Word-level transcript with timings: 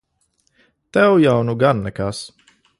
Tev 0.93 1.11
jau 1.25 1.37
nu 1.45 1.53
gan 1.61 1.77
nekas! 1.85 2.19